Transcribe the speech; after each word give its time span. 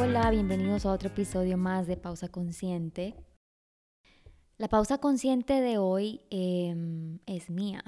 Hola, 0.00 0.30
bienvenidos 0.30 0.86
a 0.86 0.92
otro 0.92 1.08
episodio 1.08 1.56
más 1.56 1.86
de 1.86 1.96
Pausa 1.96 2.28
Consciente. 2.28 3.14
La 4.58 4.68
pausa 4.68 4.98
consciente 4.98 5.60
de 5.60 5.78
hoy 5.78 6.20
em, 6.30 7.18
es 7.26 7.50
mía. 7.50 7.82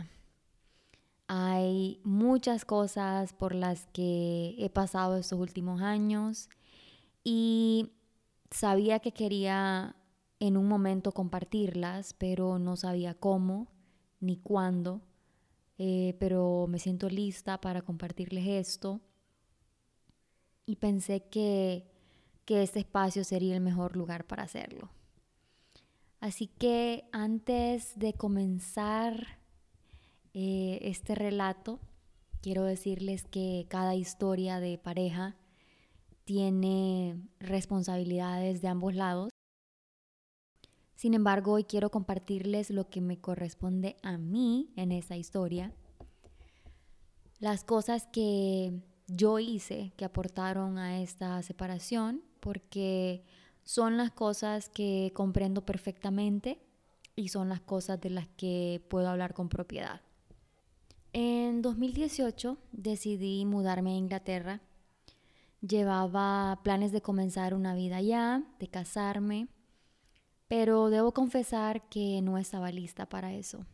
Hay 1.28 2.00
muchas 2.04 2.64
cosas 2.64 3.32
por 3.32 3.54
las 3.54 3.86
que 3.92 4.56
he 4.58 4.70
pasado 4.70 5.16
estos 5.16 5.38
últimos 5.38 5.82
años 5.82 6.48
y 7.22 7.92
sabía 8.50 8.98
que 8.98 9.12
quería 9.12 9.96
en 10.40 10.56
un 10.56 10.66
momento 10.66 11.12
compartirlas, 11.12 12.12
pero 12.14 12.58
no 12.58 12.76
sabía 12.76 13.14
cómo 13.14 13.68
ni 14.20 14.36
cuándo. 14.36 15.00
Eh, 15.78 16.14
pero 16.20 16.66
me 16.68 16.78
siento 16.78 17.08
lista 17.08 17.60
para 17.60 17.82
compartirles 17.82 18.46
esto 18.46 19.00
y 20.66 20.76
pensé 20.76 21.28
que, 21.28 21.90
que 22.44 22.62
este 22.62 22.78
espacio 22.80 23.24
sería 23.24 23.54
el 23.54 23.60
mejor 23.60 23.96
lugar 23.96 24.26
para 24.26 24.44
hacerlo. 24.44 24.90
Así 26.20 26.46
que 26.46 27.04
antes 27.12 27.98
de 27.98 28.14
comenzar 28.14 29.40
eh, 30.32 30.78
este 30.82 31.14
relato, 31.14 31.80
quiero 32.40 32.64
decirles 32.64 33.24
que 33.24 33.66
cada 33.68 33.94
historia 33.94 34.58
de 34.58 34.78
pareja 34.78 35.36
tiene 36.24 37.20
responsabilidades 37.40 38.62
de 38.62 38.68
ambos 38.68 38.94
lados. 38.94 39.33
Sin 40.94 41.14
embargo, 41.14 41.52
hoy 41.52 41.64
quiero 41.64 41.90
compartirles 41.90 42.70
lo 42.70 42.88
que 42.88 43.00
me 43.00 43.18
corresponde 43.18 43.96
a 44.02 44.16
mí 44.16 44.72
en 44.76 44.92
esa 44.92 45.16
historia. 45.16 45.72
Las 47.40 47.64
cosas 47.64 48.06
que 48.06 48.80
yo 49.06 49.38
hice 49.38 49.92
que 49.96 50.04
aportaron 50.04 50.78
a 50.78 51.00
esta 51.00 51.42
separación, 51.42 52.22
porque 52.40 53.24
son 53.64 53.96
las 53.96 54.10
cosas 54.12 54.68
que 54.68 55.12
comprendo 55.14 55.64
perfectamente 55.64 56.58
y 57.16 57.28
son 57.28 57.48
las 57.48 57.60
cosas 57.60 58.00
de 58.00 58.10
las 58.10 58.28
que 58.36 58.84
puedo 58.88 59.08
hablar 59.08 59.34
con 59.34 59.48
propiedad. 59.48 60.00
En 61.12 61.62
2018 61.62 62.58
decidí 62.72 63.44
mudarme 63.44 63.92
a 63.92 63.96
Inglaterra. 63.96 64.60
Llevaba 65.60 66.60
planes 66.62 66.92
de 66.92 67.02
comenzar 67.02 67.54
una 67.54 67.74
vida 67.74 67.96
allá, 67.96 68.42
de 68.58 68.68
casarme, 68.68 69.48
pero 70.48 70.90
debo 70.90 71.12
confesar 71.12 71.88
que 71.88 72.20
no 72.22 72.38
estaba 72.38 72.70
lista 72.70 73.08
para 73.08 73.32
eso. 73.32 73.66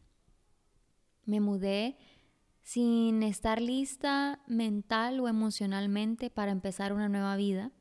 Me 1.25 1.41
mudé 1.41 1.97
sin 2.62 3.23
estar 3.23 3.61
lista 3.61 4.41
mental 4.47 5.21
o 5.21 5.29
emocionalmente 5.29 6.31
para 6.31 6.53
empezar 6.53 6.93
una 6.93 7.09
nueva 7.09 7.37
vida 7.37 7.73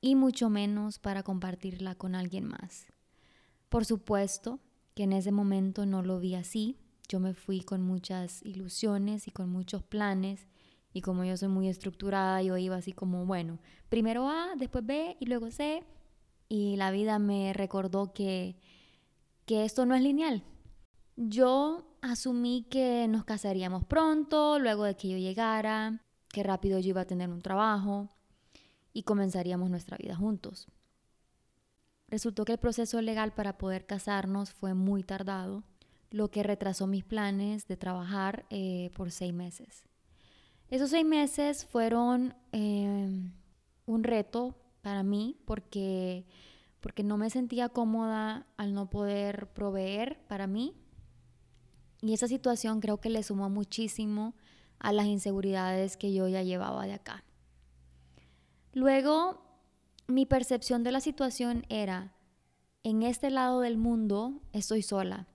y 0.00 0.14
mucho 0.14 0.50
menos 0.50 0.98
para 0.98 1.22
compartirla 1.22 1.94
con 1.94 2.14
alguien 2.14 2.46
más. 2.46 2.86
Por 3.68 3.84
supuesto 3.84 4.60
que 4.94 5.04
en 5.04 5.12
ese 5.12 5.30
momento 5.30 5.86
no 5.86 6.02
lo 6.02 6.18
vi 6.18 6.34
así, 6.34 6.76
yo 7.08 7.20
me 7.20 7.34
fui 7.34 7.62
con 7.62 7.82
muchas 7.82 8.42
ilusiones 8.44 9.28
y 9.28 9.30
con 9.30 9.50
muchos 9.50 9.82
planes 9.82 10.46
y 10.92 11.02
como 11.02 11.24
yo 11.24 11.36
soy 11.36 11.48
muy 11.48 11.68
estructurada, 11.68 12.42
yo 12.42 12.56
iba 12.56 12.76
así 12.76 12.92
como, 12.92 13.26
bueno, 13.26 13.58
primero 13.88 14.28
A, 14.28 14.54
después 14.56 14.84
B 14.84 15.16
y 15.20 15.26
luego 15.26 15.50
C. 15.50 15.84
Y 16.50 16.76
la 16.76 16.90
vida 16.90 17.18
me 17.18 17.54
recordó 17.54 18.12
que, 18.12 18.56
que 19.46 19.64
esto 19.64 19.86
no 19.86 19.94
es 19.94 20.02
lineal. 20.02 20.42
Yo 21.16 21.96
asumí 22.02 22.66
que 22.68 23.06
nos 23.08 23.24
casaríamos 23.24 23.84
pronto, 23.84 24.58
luego 24.58 24.84
de 24.84 24.96
que 24.96 25.08
yo 25.08 25.16
llegara, 25.16 26.02
que 26.28 26.42
rápido 26.42 26.78
yo 26.78 26.90
iba 26.90 27.02
a 27.02 27.06
tener 27.06 27.30
un 27.30 27.40
trabajo 27.40 28.08
y 28.92 29.04
comenzaríamos 29.04 29.70
nuestra 29.70 29.96
vida 29.96 30.16
juntos. 30.16 30.66
Resultó 32.08 32.44
que 32.44 32.52
el 32.52 32.58
proceso 32.58 33.00
legal 33.00 33.32
para 33.32 33.56
poder 33.56 33.86
casarnos 33.86 34.52
fue 34.52 34.74
muy 34.74 35.04
tardado 35.04 35.62
lo 36.10 36.30
que 36.30 36.42
retrasó 36.42 36.88
mis 36.88 37.04
planes 37.04 37.68
de 37.68 37.76
trabajar 37.76 38.44
eh, 38.50 38.90
por 38.96 39.12
seis 39.12 39.32
meses. 39.32 39.84
Esos 40.68 40.90
seis 40.90 41.06
meses 41.06 41.64
fueron 41.64 42.34
em, 42.52 43.32
un 43.86 44.04
reto 44.04 44.56
para 44.82 45.02
mí 45.02 45.36
porque, 45.44 46.26
porque 46.80 47.02
no 47.02 47.16
me 47.16 47.30
sentía 47.30 47.68
cómoda 47.68 48.46
al 48.56 48.74
no 48.74 48.90
poder 48.90 49.52
proveer 49.52 50.20
para 50.26 50.46
mí. 50.46 50.74
Y 52.02 52.14
esa 52.14 52.28
situación 52.28 52.80
creo 52.80 53.00
que 53.00 53.10
le 53.10 53.22
sumó 53.22 53.50
muchísimo 53.50 54.34
a 54.78 54.92
las 54.92 55.06
inseguridades 55.06 55.96
que 55.96 56.12
yo 56.12 56.28
ya 56.28 56.42
llevaba 56.42 56.86
de 56.86 56.94
acá. 56.94 57.24
Luego, 58.72 59.42
mi 60.06 60.26
percepción 60.26 60.82
de 60.82 60.92
la 60.92 61.00
situación 61.00 61.66
era, 61.68 62.14
en 62.82 63.02
este 63.02 63.30
lado 63.30 63.60
del 63.60 63.76
mundo 63.76 64.40
estoy 64.52 64.82
sola 64.82 65.28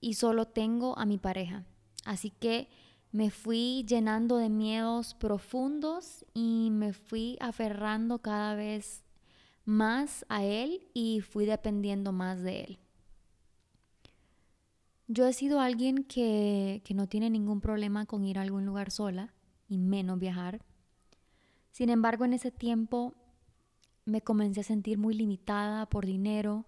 y 0.00 0.14
solo 0.14 0.46
tengo 0.46 0.98
a 0.98 1.06
mi 1.06 1.18
pareja. 1.18 1.64
Así 2.04 2.30
que 2.30 2.68
me 3.12 3.30
fui 3.30 3.84
llenando 3.86 4.38
de 4.38 4.48
miedos 4.48 5.14
profundos 5.14 6.24
y 6.32 6.70
me 6.72 6.94
fui 6.94 7.36
aferrando 7.40 8.20
cada 8.20 8.54
vez 8.54 9.04
más 9.66 10.24
a 10.30 10.44
él 10.44 10.88
y 10.94 11.20
fui 11.20 11.44
dependiendo 11.44 12.12
más 12.12 12.42
de 12.42 12.62
él. 12.62 12.78
Yo 15.08 15.26
he 15.26 15.34
sido 15.34 15.60
alguien 15.60 16.04
que, 16.04 16.80
que 16.86 16.94
no 16.94 17.06
tiene 17.06 17.28
ningún 17.28 17.60
problema 17.60 18.06
con 18.06 18.24
ir 18.24 18.38
a 18.38 18.42
algún 18.42 18.64
lugar 18.64 18.90
sola 18.90 19.34
y 19.68 19.76
menos 19.76 20.18
viajar. 20.18 20.64
Sin 21.70 21.90
embargo, 21.90 22.24
en 22.24 22.32
ese 22.32 22.50
tiempo 22.50 23.14
me 24.06 24.22
comencé 24.22 24.60
a 24.60 24.64
sentir 24.64 24.96
muy 24.96 25.14
limitada 25.14 25.86
por 25.86 26.06
dinero, 26.06 26.64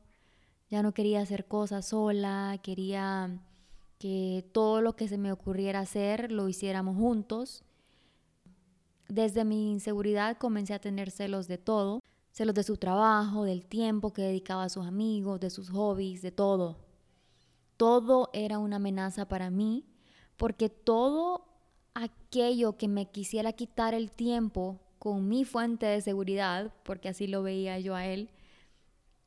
ya 0.70 0.82
no 0.82 0.92
quería 0.92 1.20
hacer 1.20 1.46
cosas 1.46 1.88
sola, 1.88 2.58
quería 2.62 3.40
que 4.04 4.44
todo 4.52 4.82
lo 4.82 4.96
que 4.96 5.08
se 5.08 5.16
me 5.16 5.32
ocurriera 5.32 5.80
hacer 5.80 6.30
lo 6.30 6.46
hiciéramos 6.50 6.94
juntos. 6.94 7.64
Desde 9.08 9.46
mi 9.46 9.72
inseguridad 9.72 10.36
comencé 10.36 10.74
a 10.74 10.78
tener 10.78 11.10
celos 11.10 11.48
de 11.48 11.56
todo, 11.56 12.02
celos 12.30 12.54
de 12.54 12.64
su 12.64 12.76
trabajo, 12.76 13.44
del 13.44 13.64
tiempo 13.64 14.12
que 14.12 14.20
dedicaba 14.20 14.64
a 14.64 14.68
sus 14.68 14.86
amigos, 14.86 15.40
de 15.40 15.48
sus 15.48 15.70
hobbies, 15.70 16.20
de 16.20 16.32
todo. 16.32 16.76
Todo 17.78 18.28
era 18.34 18.58
una 18.58 18.76
amenaza 18.76 19.26
para 19.26 19.48
mí 19.48 19.86
porque 20.36 20.68
todo 20.68 21.46
aquello 21.94 22.76
que 22.76 22.88
me 22.88 23.10
quisiera 23.10 23.54
quitar 23.54 23.94
el 23.94 24.12
tiempo 24.12 24.80
con 24.98 25.30
mi 25.30 25.46
fuente 25.46 25.86
de 25.86 26.02
seguridad, 26.02 26.74
porque 26.82 27.08
así 27.08 27.26
lo 27.26 27.42
veía 27.42 27.78
yo 27.78 27.94
a 27.94 28.04
él, 28.04 28.28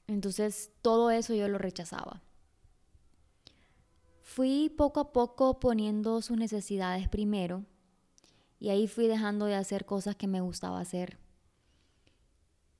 entonces 0.06 0.72
todo 0.84 1.09
eso 1.09 1.34
yo 1.34 1.48
lo 1.48 1.58
rechazaba. 1.58 2.22
Fui 4.28 4.70
poco 4.70 5.00
a 5.00 5.14
poco 5.14 5.58
poniendo 5.58 6.22
sus 6.22 6.38
necesidades 6.38 7.08
primero 7.08 7.64
y 8.59 8.68
ahí 8.70 8.85
fui 8.85 9.08
dejando 9.08 9.46
de 9.46 9.56
hacer 9.56 9.85
cosas 9.85 10.18
que 10.18 10.28
me 10.28 10.41
gustaba 10.41 10.82
hacer. 10.82 11.18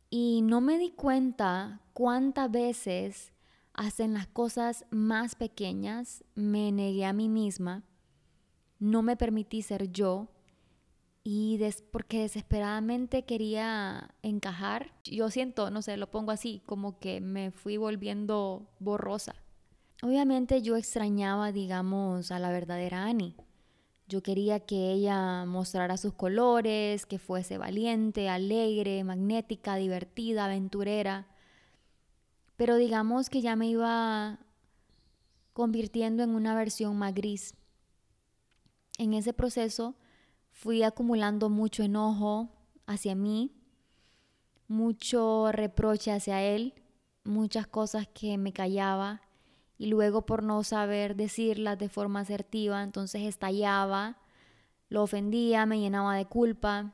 Y 0.10 0.42
no 0.42 0.60
me 0.60 0.78
di 0.78 0.92
cuenta 0.92 1.80
cuántas 1.94 2.52
veces 2.52 3.32
hacen 3.74 4.14
las 4.14 4.28
cosas 4.28 4.86
más 4.92 5.36
pequeñas 5.36 6.26
me 6.36 6.74
negué 6.74 7.06
a 7.06 7.14
mí 7.14 7.30
misma, 7.30 7.86
no 8.78 9.02
me 9.02 9.16
permití 9.16 9.62
ser 9.62 9.90
yo 9.90 10.28
y 11.24 11.60
porque 11.94 12.24
desesperadamente 12.24 13.24
quería 13.24 14.14
encajar. 14.22 14.92
Yo 15.06 15.32
siento, 15.32 15.72
no 15.72 15.82
sé, 15.82 15.96
lo 15.96 16.12
pongo 16.12 16.32
así, 16.32 16.62
como 16.66 17.00
que 17.00 17.22
me 17.22 17.52
fui 17.52 17.78
volviendo 17.78 18.68
borrosa. 18.80 19.47
Obviamente 20.04 20.62
yo 20.62 20.76
extrañaba, 20.76 21.52
digamos, 21.52 22.32
a 22.32 22.40
la 22.40 22.50
verdadera 22.50 23.06
Annie. 23.06 23.36
Yo 24.08 24.22
quería 24.22 24.60
que 24.60 24.92
ella 24.92 25.44
mostrara 25.46 25.98
sus 25.98 26.14
colores, 26.14 27.06
que 27.06 27.20
fuese 27.20 27.58
valiente, 27.58 28.30
alegre, 28.30 29.04
magnética, 29.04 29.76
divertida, 29.76 30.46
aventurera. 30.46 31.28
Pero 32.56 32.78
digamos 32.78 33.30
que 33.30 33.42
ya 33.42 33.56
me 33.56 33.68
iba 33.68 34.40
convirtiendo 35.54 36.24
en 36.24 36.36
una 36.36 36.56
versión 36.56 36.96
más 36.96 37.14
gris. 37.14 37.56
En 39.00 39.14
ese 39.14 39.34
proceso 39.34 39.96
fui 40.52 40.84
acumulando 40.84 41.50
mucho 41.50 41.84
enojo 41.84 42.50
hacia 42.86 43.16
mí, 43.16 43.52
mucho 44.68 45.52
reproche 45.52 46.12
hacia 46.12 46.42
él, 46.44 46.76
muchas 47.24 47.68
cosas 47.68 48.08
que 48.08 48.38
me 48.38 48.54
callaba 48.54 49.22
y 49.78 49.88
luego 49.88 50.26
por 50.26 50.44
no 50.44 50.64
saber 50.64 51.16
decirlas 51.16 51.78
de 51.78 51.90
forma 51.90 52.22
asertiva, 52.22 52.84
entonces 52.84 53.24
estallaba, 53.24 54.18
lo 54.90 55.04
ofendía, 55.04 55.66
me 55.66 55.80
llenaba 55.80 56.16
de 56.16 56.26
culpa 56.26 56.94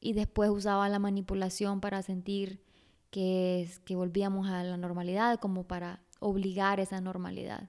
y 0.00 0.12
después 0.12 0.50
usaba 0.50 0.88
la 0.88 0.98
manipulación 0.98 1.80
para 1.80 2.02
sentir 2.02 2.62
que, 3.10 3.68
que 3.84 3.96
volvíamos 3.96 4.48
a 4.48 4.62
la 4.62 4.76
normalidad, 4.76 5.40
como 5.40 5.64
para 5.64 6.00
obligar 6.20 6.80
esa 6.80 7.00
normalidad 7.00 7.68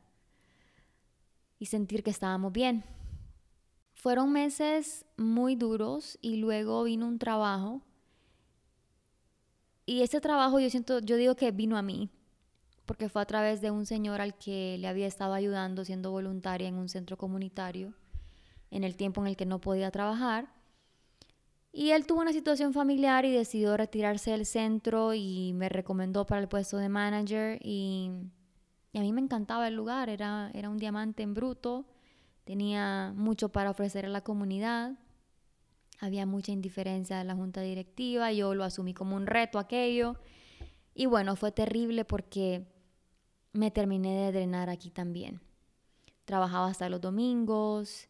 y 1.58 1.68
sentir 1.68 2.04
que 2.04 2.12
estábamos 2.12 2.52
bien. 2.52 2.84
Fueron 3.94 4.32
meses 4.32 5.06
muy 5.16 5.56
duros 5.56 6.18
y 6.22 6.38
luego 6.38 6.84
vino 6.84 7.08
un 7.08 7.20
trabajo. 7.20 7.82
Y 9.86 10.02
ese 10.02 10.22
trabajo 10.22 10.60
yo 10.60 10.70
siento, 10.70 11.00
yo 11.00 11.18
digo 11.18 11.36
que 11.36 11.52
vino 11.52 11.78
a 11.78 11.82
mí, 11.82 12.10
porque 12.92 13.08
fue 13.08 13.22
a 13.22 13.26
través 13.26 13.62
de 13.62 13.72
un 13.72 13.86
señor 13.86 14.20
al 14.20 14.38
que 14.38 14.76
le 14.78 14.86
había 14.90 15.08
estado 15.08 15.34
ayudando 15.34 15.86
siendo 15.86 16.12
voluntaria 16.12 16.68
en 16.68 16.76
un 16.76 16.90
centro 16.90 17.16
comunitario 17.16 17.94
en 18.70 18.84
el 18.84 18.98
tiempo 18.98 19.22
en 19.22 19.28
el 19.28 19.38
que 19.38 19.46
no 19.46 19.62
podía 19.62 19.92
trabajar. 19.92 20.50
Y 21.72 21.92
él 21.92 22.06
tuvo 22.06 22.20
una 22.20 22.34
situación 22.34 22.74
familiar 22.74 23.24
y 23.24 23.32
decidió 23.32 23.78
retirarse 23.78 24.32
del 24.32 24.46
centro 24.46 25.14
y 25.14 25.54
me 25.54 25.70
recomendó 25.70 26.26
para 26.26 26.42
el 26.42 26.50
puesto 26.50 26.76
de 26.76 26.90
manager 26.90 27.60
y, 27.64 28.12
a 28.94 29.00
mí 29.00 29.14
me 29.14 29.22
encantaba 29.22 29.70
el 29.70 29.76
lugar, 29.76 30.10
era, 30.10 30.52
era 30.54 30.70
un 30.70 30.76
diamante 30.76 31.24
en 31.24 31.34
bruto, 31.34 31.86
tenía 32.44 33.14
mucho 33.16 33.54
para 33.54 33.70
ofrecer 33.70 34.06
a 34.06 34.10
la 34.10 34.26
comunidad, 34.26 34.98
había 36.02 36.26
mucha 36.26 36.52
indiferencia 36.52 37.18
de 37.20 37.24
la 37.24 37.36
junta 37.36 37.62
directiva, 37.62 38.34
yo 38.34 38.54
lo 38.54 38.66
asumí 38.66 38.94
como 38.94 39.16
un 39.16 39.28
reto 39.28 39.60
aquello 39.60 40.18
y 40.94 41.06
bueno, 41.06 41.36
fue 41.36 41.52
terrible 41.52 42.04
porque 42.04 42.68
me 43.54 43.72
terminé 43.72 44.26
de 44.26 44.32
drenar 44.32 44.70
aquí 44.70 44.90
también. 44.90 45.42
Trabajaba 46.26 46.68
hasta 46.68 46.90
los 46.90 47.02
domingos, 47.02 48.10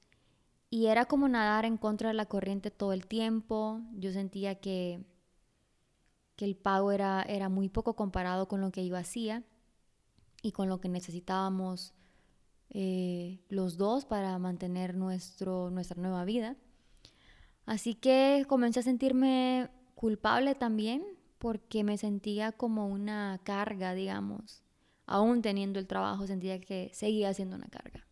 y 0.74 0.86
era 0.86 1.06
como 1.06 1.28
nadar 1.28 1.66
en 1.66 1.76
contra 1.76 2.08
de 2.08 2.14
la 2.14 2.26
corriente 2.26 2.72
todo 2.72 2.94
el 2.94 3.06
tiempo. 3.06 3.82
Yo 3.94 4.14
sentía 4.14 4.56
que, 4.56 5.04
que 6.38 6.46
el 6.46 6.56
pago 6.56 6.94
era, 6.94 7.24
era 7.24 7.50
muy 7.50 7.68
poco 7.68 7.98
comparado 7.98 8.48
con 8.48 8.62
lo 8.62 8.72
que 8.72 8.88
yo 8.88 8.96
hacía 8.96 9.44
y 10.42 10.54
con 10.54 10.70
lo 10.70 10.80
que 10.80 10.88
necesitábamos 10.88 11.94
eh, 12.70 13.42
los 13.50 13.76
dos 13.76 14.06
para 14.06 14.40
mantener 14.40 14.96
nuestro, 14.96 15.70
nuestra 15.72 16.02
nueva 16.02 16.24
vida. 16.24 16.56
Así 17.66 17.94
que 17.94 18.46
comencé 18.48 18.80
a 18.80 18.84
sentirme 18.84 19.70
culpable 19.94 20.56
también 20.56 21.04
porque 21.38 21.84
me 21.84 21.98
sentía 21.98 22.54
como 22.54 22.88
una 22.88 23.42
carga, 23.44 23.94
digamos. 23.94 24.64
Aún 25.12 25.42
teniendo 25.42 25.78
el 25.78 25.88
trabajo, 25.88 26.26
sentía 26.26 26.62
que 26.62 26.90
seguía 26.94 27.34
siendo 27.34 27.58
una 27.58 27.68
carga. 27.68 28.08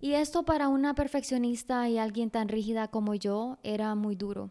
Y 0.00 0.14
esto 0.14 0.42
para 0.42 0.68
una 0.68 0.94
perfeccionista 0.94 1.86
y 1.90 1.98
alguien 1.98 2.30
tan 2.30 2.48
rígida 2.48 2.88
como 2.88 3.14
yo 3.14 3.58
era 3.62 3.94
muy 3.94 4.16
duro, 4.16 4.50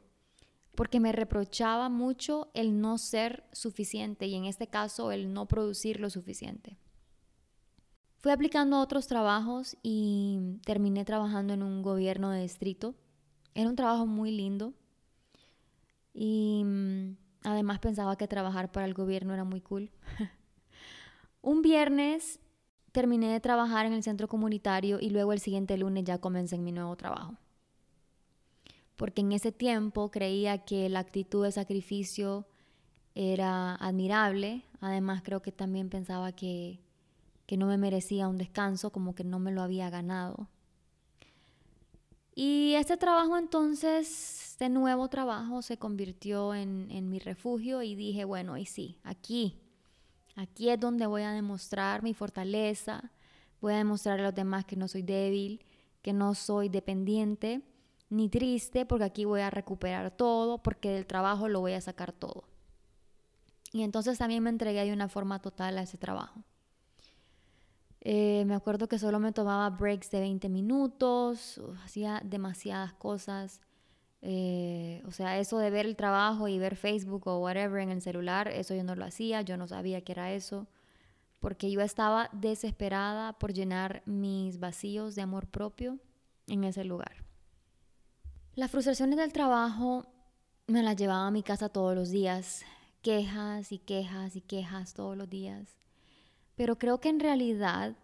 porque 0.75 0.99
me 0.99 1.11
reprochaba 1.11 1.89
mucho 1.89 2.51
el 2.53 2.79
no 2.79 2.99
ser 2.99 3.43
suficiente 3.53 4.27
y 4.27 4.35
en 4.35 4.45
este 4.45 4.67
caso 4.67 5.11
el 5.11 5.33
no 5.33 5.47
producir 5.47 5.99
lo 5.99 6.11
suficiente. 6.11 6.77
Fui 8.19 8.31
aplicando 8.31 8.79
otros 8.79 9.07
trabajos 9.07 9.77
y 9.81 10.59
terminé 10.63 11.05
trabajando 11.05 11.55
en 11.55 11.63
un 11.63 11.81
gobierno 11.81 12.29
de 12.29 12.41
distrito. 12.41 12.93
Era 13.55 13.67
un 13.67 13.75
trabajo 13.75 14.05
muy 14.05 14.29
lindo 14.29 14.75
y 16.13 16.61
mm, 16.63 17.17
además 17.45 17.79
pensaba 17.79 18.15
que 18.15 18.27
trabajar 18.27 18.71
para 18.71 18.85
el 18.85 18.93
gobierno 18.93 19.33
era 19.33 19.43
muy 19.43 19.61
cool. 19.61 19.89
un 21.41 21.61
viernes 21.61 22.39
terminé 22.91 23.31
de 23.31 23.39
trabajar 23.39 23.85
en 23.85 23.93
el 23.93 24.03
centro 24.03 24.27
comunitario 24.27 24.99
y 24.99 25.09
luego 25.09 25.33
el 25.33 25.39
siguiente 25.39 25.77
lunes 25.77 26.03
ya 26.03 26.17
comencé 26.17 26.55
en 26.55 26.63
mi 26.63 26.71
nuevo 26.71 26.95
trabajo. 26.95 27.35
Porque 28.95 29.21
en 29.21 29.31
ese 29.31 29.51
tiempo 29.51 30.11
creía 30.11 30.65
que 30.65 30.89
la 30.89 30.99
actitud 30.99 31.45
de 31.45 31.51
sacrificio 31.51 32.45
era 33.15 33.75
admirable. 33.75 34.63
Además 34.81 35.21
creo 35.23 35.41
que 35.41 35.51
también 35.51 35.89
pensaba 35.89 36.33
que, 36.33 36.81
que 37.45 37.55
no 37.55 37.67
me 37.67 37.77
merecía 37.77 38.27
un 38.27 38.37
descanso, 38.37 38.91
como 38.91 39.15
que 39.15 39.23
no 39.23 39.39
me 39.39 39.51
lo 39.51 39.61
había 39.61 39.89
ganado. 39.89 40.49
Y 42.35 42.73
este 42.75 42.97
trabajo 42.97 43.37
entonces, 43.37 44.51
este 44.51 44.69
nuevo 44.69 45.07
trabajo 45.09 45.61
se 45.61 45.77
convirtió 45.77 46.53
en, 46.53 46.87
en 46.91 47.09
mi 47.09 47.19
refugio 47.19 47.81
y 47.81 47.95
dije, 47.95 48.25
bueno, 48.25 48.57
y 48.57 48.65
sí, 48.65 48.97
aquí 49.03 49.59
Aquí 50.39 50.69
es 50.69 50.79
donde 50.79 51.05
voy 51.05 51.23
a 51.23 51.31
demostrar 51.31 52.01
mi 52.01 52.13
fortaleza, 52.13 53.11
voy 53.59 53.73
a 53.73 53.77
demostrar 53.77 54.21
a 54.21 54.23
los 54.23 54.33
demás 54.33 54.63
que 54.63 54.77
no 54.77 54.87
soy 54.87 55.01
débil, 55.01 55.65
que 56.01 56.13
no 56.13 56.33
soy 56.33 56.69
dependiente 56.69 57.61
ni 58.09 58.29
triste, 58.29 58.85
porque 58.85 59.03
aquí 59.03 59.25
voy 59.25 59.41
a 59.41 59.49
recuperar 59.49 60.11
todo, 60.11 60.63
porque 60.63 60.91
del 60.91 61.05
trabajo 61.05 61.49
lo 61.49 61.59
voy 61.59 61.73
a 61.73 61.81
sacar 61.81 62.13
todo. 62.13 62.45
Y 63.73 63.83
entonces 63.83 64.17
también 64.17 64.41
me 64.41 64.49
entregué 64.49 64.85
de 64.85 64.93
una 64.93 65.09
forma 65.09 65.41
total 65.41 65.77
a 65.77 65.81
ese 65.81 65.97
trabajo. 65.97 66.41
Eh, 67.99 68.45
me 68.45 68.55
acuerdo 68.55 68.87
que 68.87 68.97
solo 68.97 69.19
me 69.19 69.33
tomaba 69.33 69.69
breaks 69.69 70.09
de 70.09 70.21
20 70.21 70.47
minutos, 70.47 71.59
hacía 71.83 72.21
demasiadas 72.23 72.93
cosas. 72.93 73.59
Eh, 74.21 75.01
o 75.05 75.11
sea, 75.11 75.39
eso 75.39 75.57
de 75.59 75.69
ver 75.69 75.85
el 75.85 75.95
trabajo 75.95 76.47
y 76.47 76.59
ver 76.59 76.75
Facebook 76.75 77.27
o 77.27 77.39
whatever 77.39 77.81
en 77.81 77.89
el 77.89 78.01
celular, 78.01 78.49
eso 78.49 78.75
yo 78.75 78.83
no 78.83 78.95
lo 78.95 79.05
hacía, 79.05 79.41
yo 79.41 79.55
no 79.57 79.67
sabía 79.67 80.01
que 80.01 80.11
era 80.11 80.33
eso, 80.33 80.67
porque 81.39 81.71
yo 81.71 81.81
estaba 81.81 82.29
desesperada 82.33 83.33
por 83.33 83.53
llenar 83.53 84.03
mis 84.05 84.59
vacíos 84.59 85.15
de 85.15 85.21
amor 85.21 85.47
propio 85.47 85.99
en 86.47 86.65
ese 86.65 86.83
lugar. 86.83 87.23
Las 88.55 88.71
frustraciones 88.71 89.17
del 89.17 89.31
trabajo 89.31 90.05
me 90.67 90.83
las 90.83 90.97
llevaba 90.97 91.27
a 91.27 91.31
mi 91.31 91.43
casa 91.43 91.69
todos 91.69 91.95
los 91.95 92.09
días, 92.09 92.65
quejas 93.01 93.71
y 93.71 93.79
quejas 93.79 94.35
y 94.35 94.41
quejas 94.41 94.93
todos 94.93 95.15
los 95.15 95.29
días. 95.29 95.77
Pero 96.55 96.77
creo 96.77 96.99
que 96.99 97.07
en 97.07 97.21
realidad 97.21 97.95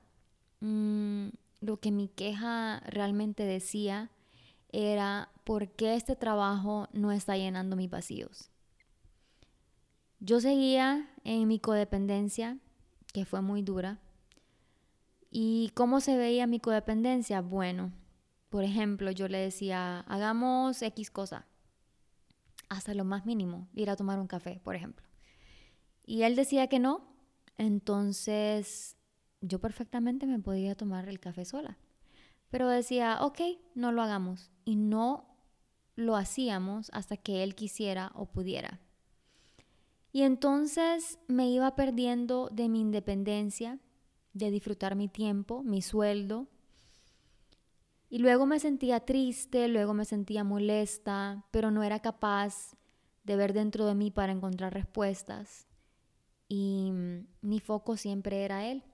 mm, 0.62 1.28
lo 1.60 1.78
que 1.82 1.92
mi 1.92 2.08
queja 2.08 2.80
realmente 2.88 3.44
decía 3.44 4.12
era 4.75 5.29
por 5.46 5.70
qué 5.70 5.96
este 5.96 6.17
trabajo 6.17 6.89
no 6.91 7.13
está 7.13 7.38
llenando 7.38 7.77
mis 7.77 7.89
vacíos. 7.89 8.50
Yo 10.20 10.41
seguía 10.41 11.10
en 11.24 11.48
mi 11.48 11.60
codependencia, 11.60 12.58
que 13.13 13.24
fue 13.24 13.41
muy 13.41 13.62
dura. 13.62 14.00
¿Y 15.32 15.72
cómo 15.75 16.01
se 16.01 16.17
veía 16.17 16.46
mi 16.46 16.60
codependencia? 16.60 17.39
Bueno, 17.41 17.94
por 18.50 18.65
ejemplo, 18.65 19.12
yo 19.12 19.29
le 19.29 19.38
decía, 19.38 20.00
hagamos 20.01 20.82
X 20.82 21.10
cosa, 21.10 21.46
hasta 22.67 22.94
lo 22.94 23.05
más 23.05 23.25
mínimo, 23.25 23.70
ir 23.74 23.89
a 23.89 23.96
tomar 23.96 24.20
un 24.20 24.27
café, 24.27 24.60
por 24.63 24.75
ejemplo. 24.75 25.05
Y 26.05 26.24
él 26.24 26.36
decía 26.36 26.67
que 26.67 26.79
no, 26.79 27.08
entonces 27.58 28.98
yo 29.39 29.60
perfectamente 29.60 30.25
me 30.25 30.39
podía 30.39 30.75
tomar 30.75 31.08
el 31.08 31.20
café 31.20 31.46
sola. 31.46 31.77
Pero 32.56 32.70
decía, 32.70 33.18
ok, 33.20 33.42
no 33.74 33.92
lo 33.92 34.02
hagamos. 34.02 34.50
Y 34.64 34.78
no 34.78 35.26
lo 35.98 36.16
hacíamos 36.16 36.90
hasta 36.94 37.18
que 37.18 37.44
él 37.44 37.54
quisiera 37.54 38.14
o 38.16 38.28
pudiera. 38.28 38.80
Y 40.14 40.22
entonces 40.22 41.20
me 41.28 41.50
iba 41.50 41.76
perdiendo 41.76 42.48
de 42.48 42.70
mi 42.70 42.80
independencia, 42.80 43.78
de 44.32 44.52
disfrutar 44.52 44.96
mi 44.96 45.10
tiempo, 45.10 45.64
mi 45.64 45.82
sueldo. 45.82 46.48
Y 48.10 48.20
luego 48.20 48.46
me 48.46 48.62
sentía 48.62 49.02
triste, 49.02 49.68
luego 49.68 49.94
me 49.94 50.06
sentía 50.06 50.46
molesta, 50.46 51.44
pero 51.52 51.72
no 51.72 51.84
era 51.84 52.00
capaz 52.00 52.78
de 53.26 53.36
ver 53.36 53.52
dentro 53.52 53.86
de 53.86 53.96
mí 53.96 54.12
para 54.12 54.32
encontrar 54.32 54.74
respuestas. 54.74 55.68
Y 56.48 56.94
mi 57.42 57.60
foco 57.60 57.98
siempre 57.98 58.46
era 58.46 58.66
él. 58.66 58.86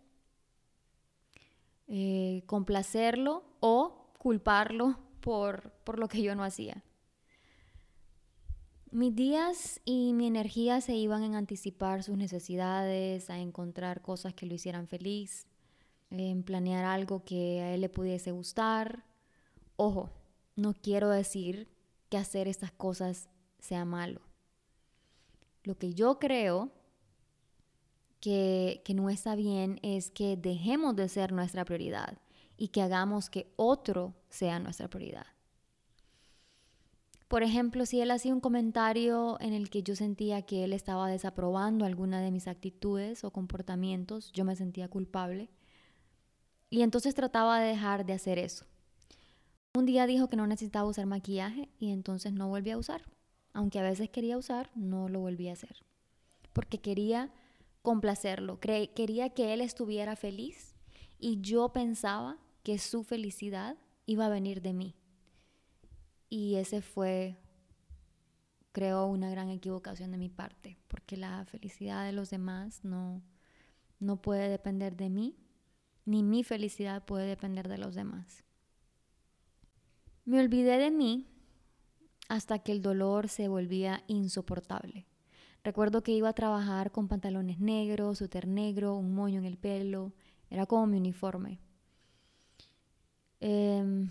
Eh, 1.94 2.44
complacerlo 2.46 3.44
o 3.60 4.14
culparlo 4.18 4.98
por, 5.20 5.74
por 5.84 6.00
lo 6.00 6.08
que 6.08 6.22
yo 6.22 6.36
no 6.36 6.46
hacía. 6.46 6.86
Mis 8.92 9.14
días 9.14 9.82
y 9.84 10.14
mi 10.14 10.26
energía 10.26 10.80
se 10.80 10.96
iban 10.96 11.24
en 11.24 11.36
anticipar 11.36 12.02
sus 12.04 12.16
necesidades, 12.16 13.30
a 13.30 13.40
encontrar 13.40 14.02
cosas 14.02 14.34
que 14.34 14.46
lo 14.46 14.54
hicieran 14.54 14.88
feliz, 14.88 15.48
en 16.12 16.44
planear 16.44 16.86
algo 16.86 17.26
que 17.26 17.60
a 17.60 17.74
él 17.74 17.82
le 17.82 17.90
pudiese 17.90 18.32
gustar. 18.32 19.04
Ojo, 19.76 20.12
no 20.56 20.74
quiero 20.74 21.10
decir 21.10 21.68
que 22.08 22.18
hacer 22.18 22.48
estas 22.48 22.72
cosas 22.72 23.28
sea 23.60 23.84
malo. 23.84 24.22
Lo 25.64 25.78
que 25.78 25.94
yo 25.94 26.20
creo 26.20 26.72
que, 28.22 28.84
no 28.96 29.10
está 29.10 29.36
bien 29.36 29.80
es 29.82 30.12
que 30.12 30.38
dejemos 30.38 30.96
de 30.96 31.10
ser 31.10 31.34
nuestra 31.34 31.66
prioridad 31.66 32.18
y 32.56 32.70
que 32.70 32.82
hagamos 32.82 33.30
que 33.30 33.52
otro 33.58 34.14
sea 34.30 34.60
nuestra 34.60 34.88
prioridad. 34.88 35.26
Por 37.28 37.44
ejemplo, 37.44 37.86
si 37.86 38.00
él 38.00 38.12
hacía 38.12 38.34
un 38.34 38.42
comentario 38.42 39.38
en 39.40 39.54
el 39.54 39.70
que 39.70 39.84
yo 39.84 39.96
sentía 39.96 40.44
que 40.44 40.64
él 40.64 40.74
estaba 40.74 41.10
desaprobando 41.10 41.86
alguna 41.86 42.22
de 42.22 42.30
mis 42.30 42.48
actitudes 42.48 43.24
o 43.24 43.32
comportamientos, 43.32 44.32
yo 44.34 44.46
me 44.46 44.56
sentía 44.56 44.90
culpable. 44.90 45.50
Y 46.70 46.84
entonces 46.84 47.16
trataba 47.16 47.60
de 47.60 47.70
dejar 47.70 48.06
de 48.06 48.14
hacer 48.14 48.38
eso. 48.38 48.66
Un 49.74 49.86
día 49.86 50.06
dijo 50.06 50.30
que 50.30 50.36
no 50.36 50.46
necesitaba 50.46 50.88
usar 50.88 51.06
maquillaje 51.06 51.70
y 51.80 51.92
entonces 51.92 52.34
no 52.34 52.50
volví 52.50 52.72
a 52.72 52.78
usar. 52.78 53.02
Aunque 53.54 53.80
a 53.80 53.84
veces 53.84 54.10
quería 54.10 54.38
usar, 54.38 54.70
no 54.76 55.08
lo 55.08 55.22
volví 55.22 55.48
a 55.48 55.54
hacer. 55.54 55.86
Porque 56.52 56.80
quería 56.80 57.32
complacerlo, 57.82 58.60
quería 58.60 59.30
que 59.30 59.54
él 59.54 59.62
estuviera 59.62 60.16
feliz 60.16 60.76
y 61.18 61.42
yo 61.42 61.70
pensaba 61.70 62.38
que 62.64 62.78
su 62.78 63.04
felicidad 63.04 63.78
iba 64.06 64.26
a 64.26 64.30
venir 64.30 64.62
de 64.62 64.74
mí. 64.74 64.96
Y 66.30 66.56
ese 66.56 66.82
fue, 66.82 67.38
creo, 68.72 69.06
una 69.08 69.30
gran 69.30 69.50
equivocación 69.50 70.12
de 70.12 70.18
mi 70.18 70.30
parte, 70.30 70.78
porque 70.88 71.18
la 71.18 71.44
felicidad 71.46 72.06
de 72.06 72.14
los 72.14 72.30
demás 72.30 72.84
no, 72.84 73.22
no 74.00 74.22
puede 74.22 74.48
depender 74.50 74.96
de 74.96 75.10
mí, 75.10 75.36
ni 76.06 76.24
mi 76.24 76.44
felicidad 76.44 77.06
puede 77.06 77.28
depender 77.28 77.68
de 77.68 77.78
los 77.78 77.96
demás. 77.96 78.44
Me 80.26 80.40
olvidé 80.40 80.78
de 80.78 80.92
mí 80.92 81.28
hasta 82.30 82.60
que 82.60 82.72
el 82.72 82.82
dolor 82.82 83.28
se 83.28 83.48
volvía 83.48 84.04
insoportable. 84.08 85.06
Recuerdo 85.64 86.02
que 86.02 86.12
iba 86.12 86.30
a 86.30 86.34
trabajar 86.34 86.92
con 86.92 87.08
pantalones 87.08 87.60
negros, 87.60 88.18
suéter 88.18 88.48
negro, 88.48 88.96
un 88.96 89.14
moño 89.14 89.40
en 89.40 89.46
el 89.46 89.58
pelo, 89.58 90.12
era 90.50 90.66
como 90.66 90.88
mi 90.88 90.98
uniforme. 90.98 91.60
Em, 93.40 94.10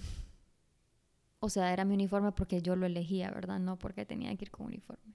o 1.40 1.48
sea, 1.48 1.72
era 1.72 1.84
mi 1.84 1.94
uniforme 1.94 2.30
porque 2.32 2.62
yo 2.62 2.76
lo 2.76 2.86
elegía, 2.86 3.30
¿verdad? 3.30 3.58
No 3.58 3.78
porque 3.78 4.06
tenía 4.06 4.34
que 4.36 4.44
ir 4.44 4.50
con 4.50 4.66
uniforme. 4.66 5.14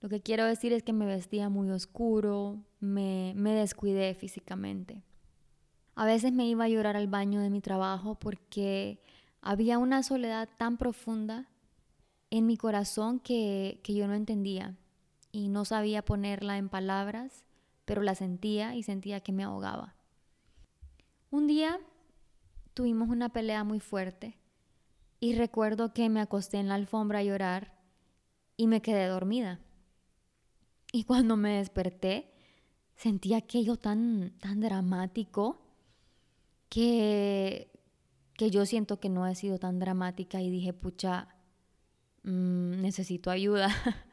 Lo 0.00 0.08
que 0.08 0.20
quiero 0.20 0.44
decir 0.46 0.72
es 0.72 0.82
que 0.82 0.92
me 0.92 1.04
vestía 1.04 1.48
muy 1.48 1.70
oscuro, 1.70 2.64
me, 2.78 3.32
me 3.36 3.52
descuidé 3.52 4.14
físicamente. 4.14 5.02
A 5.96 6.06
veces 6.06 6.32
me 6.32 6.46
iba 6.46 6.64
a 6.64 6.68
llorar 6.68 6.96
al 6.96 7.08
baño 7.08 7.40
de 7.40 7.50
mi 7.50 7.60
trabajo 7.60 8.14
porque 8.14 9.02
había 9.42 9.78
una 9.78 10.02
soledad 10.02 10.48
tan 10.58 10.78
profunda 10.78 11.48
en 12.30 12.46
mi 12.46 12.56
corazón 12.56 13.18
que, 13.18 13.80
que 13.82 13.94
yo 13.94 14.06
no 14.06 14.14
entendía 14.14 14.76
y 15.32 15.48
no 15.48 15.64
sabía 15.64 16.04
ponerla 16.04 16.58
en 16.58 16.68
palabras, 16.68 17.44
pero 17.84 18.02
la 18.02 18.14
sentía 18.14 18.74
y 18.74 18.82
sentía 18.82 19.20
que 19.20 19.32
me 19.32 19.44
ahogaba. 19.44 19.94
Un 21.30 21.46
día 21.46 21.78
tuvimos 22.74 23.08
una 23.08 23.28
pelea 23.28 23.64
muy 23.64 23.80
fuerte 23.80 24.38
y 25.20 25.34
recuerdo 25.34 25.92
que 25.92 26.08
me 26.08 26.20
acosté 26.20 26.58
en 26.58 26.68
la 26.68 26.74
alfombra 26.74 27.20
a 27.20 27.22
llorar 27.22 27.74
y 28.56 28.66
me 28.66 28.82
quedé 28.82 29.06
dormida. 29.06 29.60
Y 30.92 31.04
cuando 31.04 31.36
me 31.36 31.58
desperté, 31.58 32.32
sentí 32.96 33.34
aquello 33.34 33.76
tan, 33.76 34.32
tan 34.40 34.60
dramático 34.60 35.60
que, 36.68 37.70
que 38.34 38.50
yo 38.50 38.66
siento 38.66 38.98
que 38.98 39.08
no 39.08 39.26
he 39.26 39.34
sido 39.34 39.58
tan 39.58 39.78
dramática 39.78 40.40
y 40.40 40.50
dije, 40.50 40.72
pucha, 40.72 41.28
mm, 42.24 42.80
necesito 42.80 43.30
ayuda. 43.30 43.68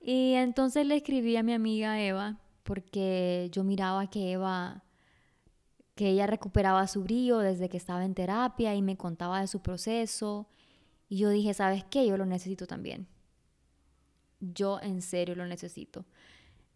y 0.00 0.34
entonces 0.34 0.86
le 0.86 0.96
escribí 0.96 1.36
a 1.36 1.42
mi 1.42 1.52
amiga 1.52 2.00
Eva 2.00 2.38
porque 2.62 3.48
yo 3.52 3.64
miraba 3.64 4.08
que 4.08 4.32
Eva 4.32 4.84
que 6.00 6.08
ella 6.08 6.26
recuperaba 6.26 6.86
su 6.86 7.02
brillo 7.02 7.40
desde 7.40 7.68
que 7.68 7.76
estaba 7.76 8.06
en 8.06 8.14
terapia 8.14 8.74
y 8.74 8.80
me 8.80 8.96
contaba 8.96 9.42
de 9.42 9.46
su 9.46 9.60
proceso. 9.60 10.48
Y 11.10 11.18
yo 11.18 11.28
dije, 11.28 11.52
¿sabes 11.52 11.84
qué? 11.84 12.06
Yo 12.06 12.16
lo 12.16 12.24
necesito 12.24 12.66
también. 12.66 13.06
Yo 14.40 14.80
en 14.80 15.02
serio 15.02 15.34
lo 15.34 15.44
necesito. 15.44 16.06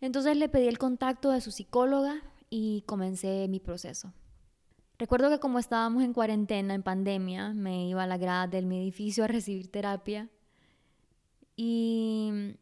Entonces 0.02 0.36
le 0.36 0.50
pedí 0.50 0.68
el 0.68 0.76
contacto 0.76 1.30
de 1.30 1.40
su 1.40 1.52
psicóloga 1.52 2.20
y 2.50 2.82
comencé 2.82 3.48
mi 3.48 3.60
proceso. 3.60 4.12
Recuerdo 4.98 5.30
que 5.30 5.38
como 5.38 5.58
estábamos 5.58 6.02
en 6.02 6.12
cuarentena, 6.12 6.74
en 6.74 6.82
pandemia, 6.82 7.54
me 7.54 7.88
iba 7.88 8.02
a 8.02 8.06
la 8.06 8.18
grada 8.18 8.46
del 8.46 8.66
mi 8.66 8.78
edificio 8.78 9.24
a 9.24 9.28
recibir 9.28 9.70
terapia. 9.70 10.28
Y 11.56 12.56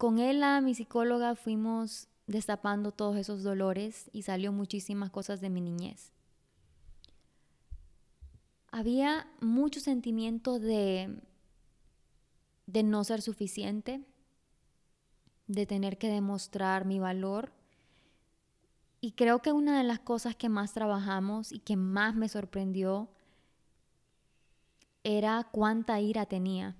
con 0.00 0.18
ella, 0.18 0.62
mi 0.62 0.74
psicóloga, 0.74 1.36
fuimos 1.36 2.08
destapando 2.26 2.90
todos 2.90 3.16
esos 3.18 3.42
dolores 3.42 4.08
y 4.14 4.22
salió 4.22 4.50
muchísimas 4.50 5.10
cosas 5.10 5.42
de 5.42 5.50
mi 5.50 5.60
niñez. 5.60 6.10
Había 8.72 9.30
mucho 9.42 9.78
sentimiento 9.78 10.58
de, 10.58 11.20
de 12.64 12.82
no 12.82 13.04
ser 13.04 13.20
suficiente, 13.20 14.00
de 15.48 15.66
tener 15.66 15.98
que 15.98 16.08
demostrar 16.08 16.86
mi 16.86 16.98
valor. 16.98 17.52
Y 19.02 19.12
creo 19.12 19.42
que 19.42 19.52
una 19.52 19.76
de 19.76 19.84
las 19.84 19.98
cosas 19.98 20.34
que 20.34 20.48
más 20.48 20.72
trabajamos 20.72 21.52
y 21.52 21.58
que 21.58 21.76
más 21.76 22.14
me 22.14 22.30
sorprendió 22.30 23.10
era 25.04 25.46
cuánta 25.52 26.00
ira 26.00 26.24
tenía. 26.24 26.74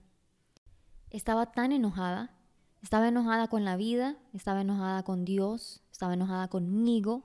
Estaba 1.11 1.53
tan 1.53 1.73
enojada 1.73 2.40
estaba 2.83 3.09
enojada 3.09 3.49
con 3.49 3.65
la 3.65 3.77
vida, 3.77 4.17
estaba 4.33 4.63
enojada 4.63 5.03
con 5.03 5.25
Dios, 5.25 5.83
estaba 5.91 6.15
enojada 6.15 6.49
conmigo, 6.49 7.25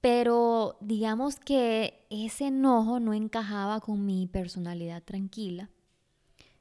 pero 0.00 0.76
digamos 0.80 1.36
que 1.40 2.06
ese 2.10 2.48
enojo 2.48 3.00
no 3.00 3.14
encajaba 3.14 3.80
con 3.80 4.04
mi 4.04 4.26
personalidad 4.26 5.02
tranquila, 5.02 5.70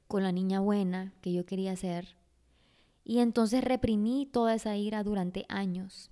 con 0.08 0.24
la 0.24 0.32
niña 0.32 0.60
buena 0.60 1.14
que 1.22 1.34
yo 1.34 1.46
quería 1.46 1.76
ser. 1.76 2.16
Y 3.04 3.20
entonces 3.20 3.64
reprimí 3.64 4.26
toda 4.26 4.56
esa 4.56 4.76
ira 4.76 5.04
durante 5.04 5.46
años. 5.50 6.10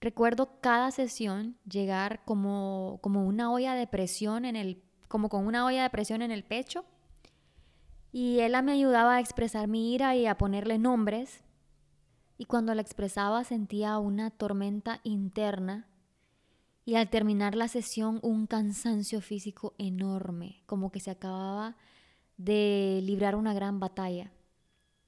Recuerdo 0.00 0.60
cada 0.60 0.90
sesión 0.90 1.56
llegar 1.68 2.24
como, 2.24 2.98
como 3.02 3.26
una 3.26 3.52
olla 3.52 3.74
de 3.74 3.86
presión 3.86 4.44
en 4.44 4.56
el, 4.56 4.82
como 5.08 5.28
con 5.28 5.46
una 5.46 5.64
olla 5.66 5.82
de 5.82 5.90
presión 5.90 6.22
en 6.22 6.30
el 6.30 6.44
pecho 6.44 6.84
y 8.16 8.40
ella 8.40 8.62
me 8.62 8.72
ayudaba 8.72 9.16
a 9.16 9.20
expresar 9.20 9.68
mi 9.68 9.92
ira 9.92 10.16
y 10.16 10.24
a 10.24 10.38
ponerle 10.38 10.78
nombres. 10.78 11.44
Y 12.38 12.46
cuando 12.46 12.74
la 12.74 12.80
expresaba 12.80 13.44
sentía 13.44 13.98
una 13.98 14.30
tormenta 14.30 15.00
interna 15.04 15.86
y 16.86 16.94
al 16.94 17.10
terminar 17.10 17.54
la 17.54 17.68
sesión 17.68 18.18
un 18.22 18.46
cansancio 18.46 19.20
físico 19.20 19.74
enorme, 19.76 20.62
como 20.64 20.90
que 20.90 20.98
se 20.98 21.10
acababa 21.10 21.76
de 22.38 23.02
librar 23.04 23.36
una 23.36 23.52
gran 23.52 23.80
batalla. 23.80 24.32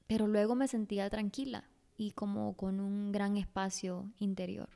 Pero 0.06 0.26
luego 0.26 0.54
me 0.54 0.68
sentía 0.68 1.08
tranquila 1.08 1.64
y 1.96 2.10
como 2.10 2.58
con 2.58 2.78
un 2.78 3.10
gran 3.10 3.38
espacio 3.38 4.12
interior. 4.18 4.68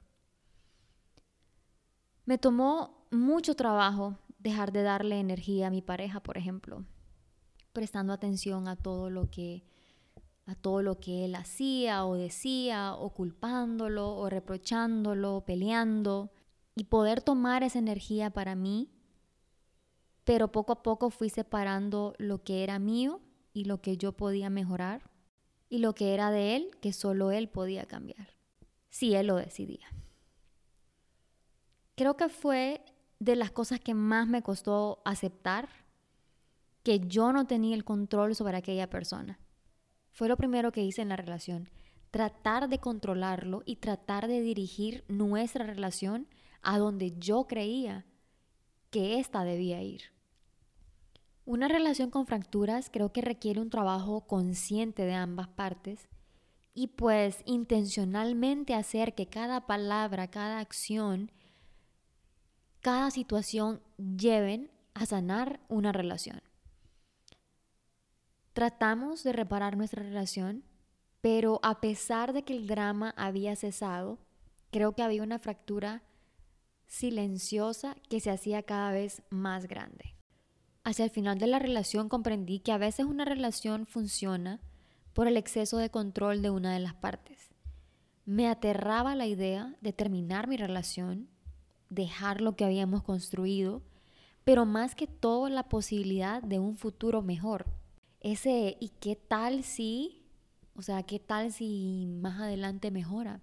Me 2.24 2.38
tomó 2.38 3.04
mucho 3.10 3.54
trabajo 3.56 4.16
dejar 4.38 4.72
de 4.72 4.84
darle 4.84 5.20
energía 5.20 5.66
a 5.66 5.70
mi 5.70 5.82
pareja, 5.82 6.20
por 6.20 6.38
ejemplo 6.38 6.86
prestando 7.72 8.12
atención 8.12 8.68
a 8.68 8.76
todo 8.76 9.10
lo 9.10 9.30
que 9.30 9.64
a 10.44 10.54
todo 10.54 10.82
lo 10.82 10.98
que 10.98 11.24
él 11.24 11.34
hacía 11.36 12.04
o 12.04 12.14
decía 12.14 12.94
o 12.94 13.10
culpándolo 13.10 14.16
o 14.16 14.28
reprochándolo, 14.28 15.44
peleando 15.46 16.32
y 16.74 16.84
poder 16.84 17.22
tomar 17.22 17.62
esa 17.62 17.78
energía 17.78 18.30
para 18.30 18.54
mí, 18.54 18.90
pero 20.24 20.50
poco 20.50 20.72
a 20.72 20.82
poco 20.82 21.10
fui 21.10 21.30
separando 21.30 22.14
lo 22.18 22.42
que 22.42 22.64
era 22.64 22.78
mío 22.78 23.20
y 23.52 23.64
lo 23.64 23.80
que 23.80 23.96
yo 23.96 24.12
podía 24.12 24.50
mejorar 24.50 25.10
y 25.68 25.78
lo 25.78 25.94
que 25.94 26.14
era 26.14 26.30
de 26.30 26.56
él 26.56 26.70
que 26.80 26.92
solo 26.92 27.30
él 27.30 27.48
podía 27.48 27.86
cambiar, 27.86 28.34
si 28.90 29.14
él 29.14 29.28
lo 29.28 29.36
decidía. 29.36 29.86
Creo 31.94 32.16
que 32.16 32.28
fue 32.28 32.84
de 33.20 33.36
las 33.36 33.52
cosas 33.52 33.78
que 33.80 33.94
más 33.94 34.26
me 34.26 34.42
costó 34.42 35.02
aceptar 35.04 35.68
que 36.82 37.00
yo 37.00 37.32
no 37.32 37.46
tenía 37.46 37.74
el 37.74 37.84
control 37.84 38.34
sobre 38.34 38.56
aquella 38.56 38.90
persona. 38.90 39.38
Fue 40.10 40.28
lo 40.28 40.36
primero 40.36 40.72
que 40.72 40.82
hice 40.82 41.02
en 41.02 41.08
la 41.08 41.16
relación, 41.16 41.70
tratar 42.10 42.68
de 42.68 42.78
controlarlo 42.78 43.62
y 43.64 43.76
tratar 43.76 44.28
de 44.28 44.40
dirigir 44.42 45.04
nuestra 45.08 45.64
relación 45.64 46.28
a 46.60 46.78
donde 46.78 47.16
yo 47.18 47.46
creía 47.46 48.06
que 48.90 49.18
ésta 49.18 49.44
debía 49.44 49.82
ir. 49.82 50.02
Una 51.44 51.66
relación 51.66 52.10
con 52.10 52.26
fracturas 52.26 52.90
creo 52.90 53.12
que 53.12 53.22
requiere 53.22 53.60
un 53.60 53.70
trabajo 53.70 54.26
consciente 54.26 55.04
de 55.04 55.14
ambas 55.14 55.48
partes 55.48 56.08
y 56.74 56.88
pues 56.88 57.42
intencionalmente 57.46 58.74
hacer 58.74 59.14
que 59.14 59.26
cada 59.26 59.66
palabra, 59.66 60.28
cada 60.28 60.60
acción, 60.60 61.32
cada 62.80 63.10
situación 63.10 63.80
lleven 63.96 64.70
a 64.94 65.06
sanar 65.06 65.60
una 65.68 65.92
relación. 65.92 66.42
Tratamos 68.52 69.22
de 69.22 69.32
reparar 69.32 69.76
nuestra 69.76 70.02
relación, 70.02 70.62
pero 71.22 71.58
a 71.62 71.80
pesar 71.80 72.32
de 72.32 72.42
que 72.42 72.54
el 72.54 72.66
drama 72.66 73.14
había 73.16 73.56
cesado, 73.56 74.18
creo 74.70 74.92
que 74.92 75.02
había 75.02 75.22
una 75.22 75.38
fractura 75.38 76.02
silenciosa 76.86 77.96
que 78.10 78.20
se 78.20 78.30
hacía 78.30 78.62
cada 78.62 78.92
vez 78.92 79.22
más 79.30 79.66
grande. 79.66 80.16
hacia 80.84 81.04
el 81.04 81.10
final 81.10 81.38
de 81.38 81.46
la 81.46 81.60
relación 81.60 82.08
comprendí 82.08 82.58
que 82.58 82.72
a 82.72 82.78
veces 82.78 83.06
una 83.06 83.24
relación 83.24 83.86
funciona 83.86 84.60
por 85.14 85.28
el 85.28 85.36
exceso 85.36 85.78
de 85.78 85.90
control 85.90 86.42
de 86.42 86.50
una 86.50 86.74
de 86.74 86.80
las 86.80 86.94
partes. 86.94 87.50
Me 88.24 88.48
aterraba 88.48 89.14
la 89.14 89.26
idea 89.26 89.76
de 89.80 89.92
terminar 89.92 90.48
mi 90.48 90.56
relación, 90.56 91.28
dejar 91.88 92.40
lo 92.40 92.56
que 92.56 92.64
habíamos 92.64 93.04
construido, 93.04 93.82
pero 94.44 94.66
más 94.66 94.94
que 94.94 95.06
todo 95.06 95.48
la 95.48 95.68
posibilidad 95.68 96.42
de 96.42 96.58
un 96.58 96.76
futuro 96.76 97.22
mejor. 97.22 97.66
Ese, 98.22 98.76
¿y 98.78 98.90
qué 99.00 99.16
tal 99.16 99.64
si? 99.64 100.22
O 100.76 100.82
sea, 100.82 101.02
¿qué 101.02 101.18
tal 101.18 101.52
si 101.52 102.06
más 102.06 102.40
adelante 102.40 102.92
mejora? 102.92 103.40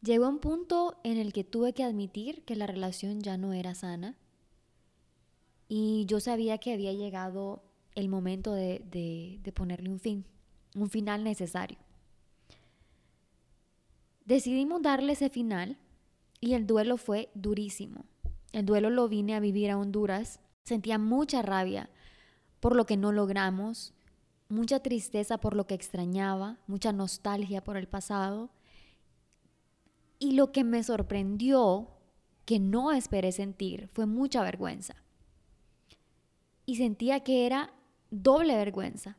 Llegó 0.00 0.28
un 0.28 0.38
punto 0.38 1.00
en 1.02 1.18
el 1.18 1.32
que 1.32 1.42
tuve 1.42 1.72
que 1.72 1.82
admitir 1.82 2.44
que 2.44 2.54
la 2.54 2.68
relación 2.68 3.20
ya 3.20 3.36
no 3.36 3.52
era 3.52 3.74
sana 3.74 4.16
y 5.68 6.06
yo 6.06 6.20
sabía 6.20 6.58
que 6.58 6.72
había 6.72 6.92
llegado 6.92 7.64
el 7.96 8.08
momento 8.08 8.52
de, 8.54 8.80
de 9.42 9.52
ponerle 9.52 9.90
un 9.90 9.98
fin, 9.98 10.24
un 10.76 10.88
final 10.88 11.24
necesario. 11.24 11.78
Decidimos 14.24 14.82
darle 14.82 15.14
ese 15.14 15.30
final 15.30 15.76
y 16.40 16.54
el 16.54 16.64
duelo 16.64 16.96
fue 16.96 17.28
durísimo. 17.34 18.04
El 18.52 18.66
duelo 18.66 18.88
lo 18.88 19.08
vine 19.08 19.34
a 19.34 19.40
vivir 19.40 19.70
a 19.72 19.78
Honduras. 19.78 20.38
Sentía 20.62 20.96
mucha 20.96 21.42
rabia 21.42 21.90
por 22.60 22.76
lo 22.76 22.86
que 22.86 22.96
no 22.96 23.10
logramos, 23.10 23.94
mucha 24.48 24.80
tristeza 24.80 25.38
por 25.38 25.54
lo 25.54 25.66
que 25.66 25.74
extrañaba, 25.74 26.58
mucha 26.66 26.92
nostalgia 26.92 27.64
por 27.64 27.76
el 27.76 27.88
pasado 27.88 28.50
y 30.18 30.32
lo 30.32 30.52
que 30.52 30.64
me 30.64 30.82
sorprendió, 30.82 31.88
que 32.44 32.58
no 32.58 32.92
esperé 32.92 33.32
sentir, 33.32 33.88
fue 33.88 34.06
mucha 34.06 34.42
vergüenza. 34.42 34.96
Y 36.66 36.76
sentía 36.76 37.20
que 37.20 37.46
era 37.46 37.72
doble 38.10 38.54
vergüenza. 38.56 39.16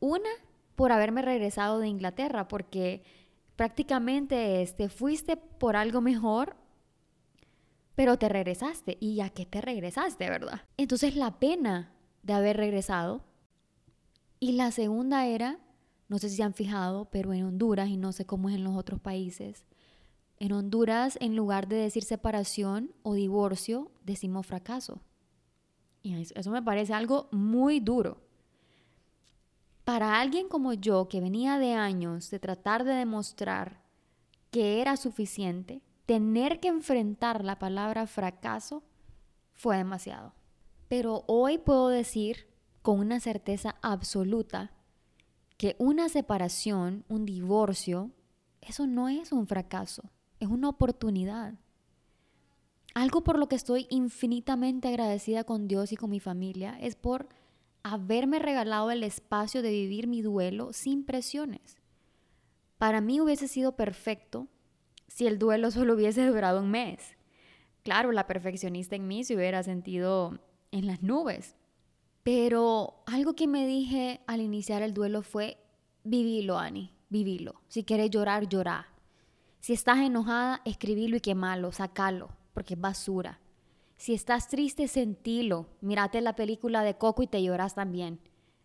Una, 0.00 0.30
por 0.74 0.90
haberme 0.90 1.22
regresado 1.22 1.80
de 1.80 1.88
Inglaterra, 1.88 2.48
porque 2.48 3.02
prácticamente 3.56 4.62
este, 4.62 4.88
fuiste 4.88 5.36
por 5.36 5.76
algo 5.76 6.00
mejor, 6.00 6.56
pero 7.94 8.16
te 8.16 8.28
regresaste. 8.28 8.96
¿Y 9.00 9.20
a 9.20 9.30
qué 9.30 9.44
te 9.44 9.60
regresaste, 9.60 10.30
verdad? 10.30 10.62
Entonces 10.76 11.14
la 11.14 11.38
pena 11.38 11.92
de 12.28 12.34
haber 12.34 12.58
regresado. 12.58 13.22
Y 14.38 14.52
la 14.52 14.70
segunda 14.70 15.26
era, 15.26 15.58
no 16.08 16.18
sé 16.18 16.28
si 16.28 16.36
se 16.36 16.42
han 16.42 16.52
fijado, 16.52 17.06
pero 17.06 17.32
en 17.32 17.42
Honduras, 17.44 17.88
y 17.88 17.96
no 17.96 18.12
sé 18.12 18.26
cómo 18.26 18.50
es 18.50 18.54
en 18.54 18.64
los 18.64 18.76
otros 18.76 19.00
países, 19.00 19.64
en 20.38 20.52
Honduras, 20.52 21.16
en 21.20 21.34
lugar 21.34 21.68
de 21.68 21.76
decir 21.76 22.04
separación 22.04 22.92
o 23.02 23.14
divorcio, 23.14 23.90
decimos 24.04 24.46
fracaso. 24.46 25.00
Y 26.02 26.14
eso 26.14 26.50
me 26.50 26.62
parece 26.62 26.92
algo 26.92 27.28
muy 27.32 27.80
duro. 27.80 28.20
Para 29.84 30.20
alguien 30.20 30.48
como 30.48 30.74
yo, 30.74 31.08
que 31.08 31.22
venía 31.22 31.58
de 31.58 31.72
años 31.72 32.30
de 32.30 32.38
tratar 32.38 32.84
de 32.84 32.92
demostrar 32.92 33.80
que 34.50 34.82
era 34.82 34.98
suficiente, 34.98 35.80
tener 36.04 36.60
que 36.60 36.68
enfrentar 36.68 37.42
la 37.42 37.58
palabra 37.58 38.06
fracaso 38.06 38.82
fue 39.54 39.78
demasiado. 39.78 40.37
Pero 40.88 41.24
hoy 41.26 41.58
puedo 41.58 41.88
decir 41.88 42.48
con 42.82 42.98
una 43.00 43.20
certeza 43.20 43.76
absoluta 43.82 44.72
que 45.56 45.76
una 45.78 46.08
separación, 46.08 47.04
un 47.08 47.26
divorcio, 47.26 48.10
eso 48.60 48.86
no 48.86 49.08
es 49.08 49.32
un 49.32 49.46
fracaso 49.46 50.10
es 50.40 50.48
una 50.48 50.68
oportunidad. 50.68 51.54
Algo 52.94 53.22
por 53.22 53.38
lo 53.38 53.48
que 53.48 53.56
estoy 53.56 53.86
infinitamente 53.90 54.88
agradecida 54.88 55.44
con 55.44 55.68
Dios 55.68 55.92
y 55.92 55.96
con 55.96 56.10
mi 56.10 56.20
familia 56.20 56.78
es 56.80 56.96
por 56.96 57.28
haberme 57.82 58.38
regalado 58.38 58.90
el 58.90 59.04
espacio 59.04 59.62
de 59.62 59.70
vivir 59.70 60.06
mi 60.06 60.22
duelo 60.22 60.72
sin 60.72 61.04
presiones. 61.04 61.76
Para 62.76 63.00
mí 63.00 63.20
hubiese 63.20 63.48
sido 63.48 63.76
perfecto 63.76 64.48
si 65.06 65.26
el 65.26 65.38
duelo 65.38 65.70
solo 65.70 65.94
hubiese 65.94 66.26
durado 66.26 66.60
un 66.60 66.70
mes. 66.70 67.16
Claro, 67.82 68.12
la 68.12 68.26
perfeccionista 68.26 68.96
en 68.96 69.06
mí 69.06 69.24
se 69.24 69.36
hubiera 69.36 69.62
sentido 69.62 70.38
en 70.70 70.86
las 70.86 71.02
nubes. 71.02 71.56
Pero 72.22 73.02
algo 73.06 73.34
que 73.34 73.46
me 73.46 73.66
dije 73.66 74.20
al 74.26 74.40
iniciar 74.40 74.82
el 74.82 74.94
duelo 74.94 75.22
fue, 75.22 75.56
vivilo, 76.04 76.58
Ani, 76.58 76.92
vivilo. 77.08 77.62
Si 77.68 77.84
quieres 77.84 78.10
llorar, 78.10 78.48
llora. 78.48 78.88
Si 79.60 79.72
estás 79.72 79.98
enojada, 79.98 80.60
escribilo 80.64 81.16
y 81.16 81.20
quemalo, 81.20 81.72
sacalo, 81.72 82.30
porque 82.54 82.74
es 82.74 82.80
basura. 82.80 83.40
Si 83.96 84.14
estás 84.14 84.48
triste, 84.48 84.88
sentilo. 84.88 85.66
Mírate 85.80 86.20
la 86.20 86.36
película 86.36 86.82
de 86.82 86.96
Coco 86.96 87.22
y 87.22 87.26
te 87.26 87.42
lloras 87.42 87.74
también. 87.74 88.20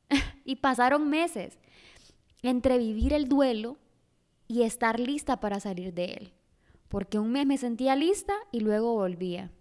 y 0.46 0.58
pasaron 0.58 1.10
meses 1.10 1.58
entre 2.44 2.78
vivir 2.78 3.13
el 3.13 3.28
duelo 3.28 3.78
y 4.48 4.63
estar 4.63 5.00
lista 5.00 5.39
para 5.39 5.60
salir 5.60 5.94
de 5.94 6.06
él. 6.06 6.34
Porque 6.88 7.18
un 7.18 7.32
mes 7.32 7.48
me 7.48 7.58
sentía 7.58 7.96
lista 7.96 8.34
y 8.52 8.60
luego 8.60 8.94
volvía. 8.94 9.52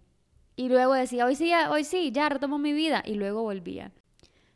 Y 0.55 0.69
luego 0.69 0.93
decía, 0.93 1.25
hoy 1.25 1.35
sí, 1.35 1.51
hoy 1.69 1.83
sí, 1.83 2.11
ya 2.11 2.29
retomo 2.29 2.57
mi 2.57 2.73
vida. 2.73 3.03
Y 3.05 3.15
luego 3.15 3.43
volvía. 3.43 3.91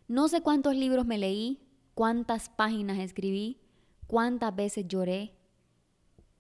No 0.07 0.27
sé 0.27 0.41
cuántos 0.41 0.75
libros 0.75 1.05
me 1.05 1.17
leí, 1.17 1.59
cuántas 1.93 2.49
páginas 2.49 2.99
escribí, 2.99 3.59
cuántas 4.05 4.55
veces 4.55 4.87
lloré, 4.87 5.33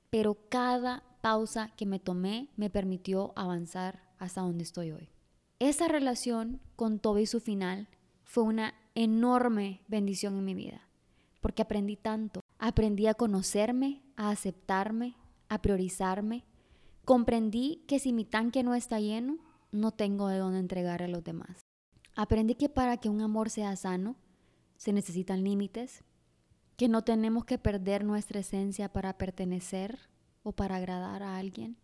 pero 0.09 0.37
cada 0.49 1.03
pausa 1.21 1.73
que 1.75 1.85
me 1.85 1.99
tomé 1.99 2.49
me 2.55 2.69
permitió 2.69 3.33
avanzar 3.35 4.03
hasta 4.19 4.41
donde 4.41 4.63
estoy 4.63 4.91
hoy. 4.91 5.09
Esa 5.59 5.87
relación 5.87 6.61
con 6.75 6.99
Toby 6.99 7.23
y 7.23 7.25
su 7.25 7.39
final 7.39 7.89
fue 8.23 8.43
una 8.43 8.75
enorme 8.95 9.81
bendición 9.87 10.37
en 10.37 10.45
mi 10.45 10.53
vida, 10.53 10.87
porque 11.41 11.63
aprendí 11.63 11.95
tanto. 11.97 12.41
Aprendí 12.59 13.07
a 13.07 13.15
conocerme, 13.15 14.01
a 14.15 14.29
aceptarme, 14.29 15.15
a 15.49 15.61
priorizarme. 15.61 16.45
Comprendí 17.05 17.83
que 17.87 17.99
si 17.99 18.13
mi 18.13 18.25
tanque 18.25 18.63
no 18.63 18.75
está 18.75 18.99
lleno, 18.99 19.37
no 19.71 19.91
tengo 19.91 20.27
de 20.27 20.37
dónde 20.37 20.59
entregar 20.59 21.03
a 21.03 21.07
los 21.07 21.23
demás. 21.23 21.65
Aprendí 22.15 22.55
que 22.55 22.69
para 22.69 22.97
que 22.97 23.09
un 23.09 23.21
amor 23.21 23.49
sea 23.49 23.75
sano, 23.75 24.15
se 24.77 24.93
necesitan 24.93 25.43
límites, 25.43 26.03
que 26.75 26.87
no 26.87 27.03
tenemos 27.03 27.45
que 27.45 27.57
perder 27.57 28.03
nuestra 28.03 28.39
esencia 28.39 28.91
para 28.91 29.17
pertenecer 29.17 29.99
o 30.43 30.51
para 30.51 30.77
agradar 30.77 31.23
a 31.23 31.37
alguien, 31.37 31.77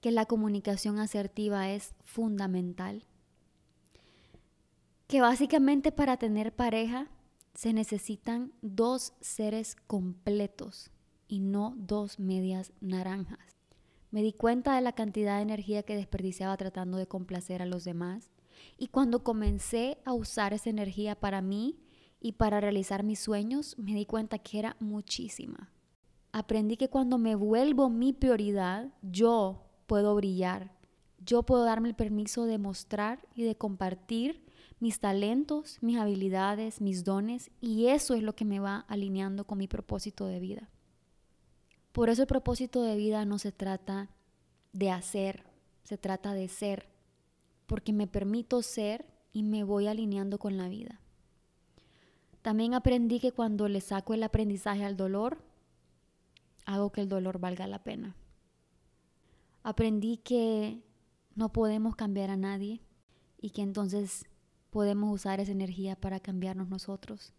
que 0.00 0.10
la 0.10 0.26
comunicación 0.26 0.98
asertiva 0.98 1.70
es 1.70 1.94
fundamental, 2.04 3.04
que 5.06 5.20
básicamente 5.20 5.92
para 5.92 6.16
tener 6.16 6.54
pareja 6.54 7.08
se 7.54 7.72
necesitan 7.72 8.52
dos 8.62 9.14
seres 9.20 9.76
completos 9.86 10.90
y 11.28 11.40
no 11.40 11.74
dos 11.76 12.18
medias 12.18 12.72
naranjas. 12.80 13.53
Me 14.14 14.22
di 14.22 14.32
cuenta 14.32 14.76
de 14.76 14.80
la 14.80 14.92
cantidad 14.92 15.38
de 15.38 15.42
energía 15.42 15.82
que 15.82 15.96
desperdiciaba 15.96 16.56
tratando 16.56 16.98
de 16.98 17.08
complacer 17.08 17.62
a 17.62 17.66
los 17.66 17.82
demás 17.82 18.30
y 18.78 18.86
cuando 18.86 19.24
comencé 19.24 19.98
a 20.04 20.12
usar 20.12 20.54
esa 20.54 20.70
energía 20.70 21.16
para 21.16 21.42
mí, 21.42 21.80
y 22.20 22.34
para 22.34 22.60
realizar 22.60 23.02
mis 23.02 23.18
sueños 23.18 23.76
me 23.76 23.92
di 23.92 24.06
cuenta 24.06 24.38
que 24.38 24.60
era 24.60 24.76
muchísima. 24.78 25.72
Aprendí 26.30 26.76
que 26.76 26.88
cuando 26.88 27.18
me 27.18 27.34
vuelvo 27.34 27.90
mi 27.90 28.12
prioridad, 28.12 28.94
yo 29.02 29.64
puedo 29.88 30.14
brillar. 30.14 30.70
Yo 31.18 31.42
puedo 31.42 31.64
darme 31.64 31.88
el 31.88 31.96
permiso 31.96 32.44
de 32.44 32.58
mostrar 32.58 33.26
y 33.34 33.42
de 33.42 33.56
compartir 33.56 34.44
mis 34.78 35.00
talentos, 35.00 35.78
mis 35.80 35.98
habilidades, 35.98 36.80
mis 36.80 37.02
dones 37.02 37.50
y 37.60 37.88
eso 37.88 38.14
es 38.14 38.22
lo 38.22 38.36
que 38.36 38.44
me 38.44 38.60
va 38.60 38.84
alineando 38.86 39.44
con 39.44 39.58
mi 39.58 39.66
propósito 39.66 40.26
de 40.28 40.38
vida. 40.38 40.70
Por 41.94 42.10
eso 42.10 42.22
el 42.22 42.26
propósito 42.26 42.82
de 42.82 42.96
vida 42.96 43.24
no 43.24 43.38
se 43.38 43.52
trata 43.52 44.10
de 44.72 44.90
hacer, 44.90 45.44
se 45.84 45.96
trata 45.96 46.34
de 46.34 46.48
ser, 46.48 46.88
porque 47.66 47.92
me 47.92 48.08
permito 48.08 48.62
ser 48.62 49.06
y 49.32 49.44
me 49.44 49.62
voy 49.62 49.86
alineando 49.86 50.40
con 50.40 50.56
la 50.56 50.68
vida. 50.68 50.98
También 52.42 52.74
aprendí 52.74 53.20
que 53.20 53.30
cuando 53.30 53.68
le 53.68 53.80
saco 53.80 54.12
el 54.12 54.24
aprendizaje 54.24 54.84
al 54.84 54.96
dolor, 54.96 55.38
hago 56.66 56.90
que 56.90 57.00
el 57.00 57.08
dolor 57.08 57.38
valga 57.38 57.68
la 57.68 57.84
pena. 57.84 58.16
Aprendí 59.62 60.16
que 60.16 60.82
no 61.36 61.52
podemos 61.52 61.94
cambiar 61.94 62.28
a 62.30 62.36
nadie 62.36 62.80
y 63.40 63.50
que 63.50 63.62
entonces 63.62 64.26
podemos 64.70 65.14
usar 65.14 65.38
esa 65.38 65.52
energía 65.52 65.94
para 65.94 66.18
cambiarnos 66.18 66.68
nosotros. 66.68 67.32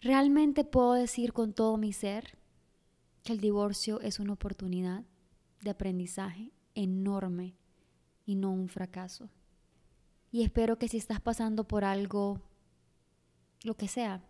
Realmente 0.00 0.64
puedo 0.64 0.92
decir 0.92 1.32
con 1.32 1.52
todo 1.52 1.76
mi 1.76 1.92
ser 1.92 2.38
que 3.22 3.32
el 3.32 3.40
divorcio 3.40 4.00
es 4.00 4.20
una 4.20 4.34
oportunidad 4.34 5.04
de 5.62 5.70
aprendizaje 5.70 6.52
enorme 6.74 7.56
y 8.24 8.34
no 8.34 8.52
un 8.52 8.68
fracaso. 8.68 9.30
Y 10.30 10.42
espero 10.42 10.78
que 10.78 10.88
si 10.88 10.98
estás 10.98 11.20
pasando 11.20 11.66
por 11.66 11.84
algo, 11.84 12.40
lo 13.62 13.74
que 13.74 13.88
sea, 13.88 14.22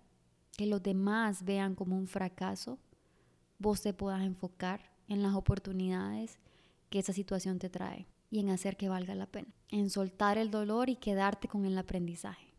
que 0.57 0.67
los 0.67 0.83
demás 0.83 1.45
vean 1.45 1.75
como 1.75 1.97
un 1.97 2.07
fracaso, 2.07 2.79
vos 3.59 3.83
te 3.83 3.93
puedas 3.93 4.23
enfocar 4.23 4.93
en 5.09 5.23
las 5.23 5.35
oportunidades 5.35 6.39
que 6.91 6.99
esa 7.01 7.13
situación 7.13 7.59
te 7.59 7.71
trae. 7.71 8.07
y 8.29 8.41
en 8.41 8.51
hacer 8.51 8.77
que 8.77 8.89
valga 8.89 9.15
la 9.15 9.27
pena, 9.27 9.55
en 9.71 9.89
soltar 9.89 10.37
el 10.37 10.51
dolor 10.51 10.89
y 10.91 10.97
quedarte 10.97 11.47
con 11.47 11.65
el 11.65 11.79
aprendizaje. 11.79 12.56